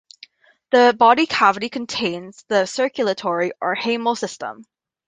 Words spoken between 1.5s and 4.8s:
contains the circulatory or haemal system.